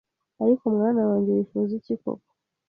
Ariko 0.43 0.63
mwana 0.75 1.01
wanjye 1.09 1.29
wifuza 1.31 1.71
iiki 1.75 1.95
koko….” 2.01 2.29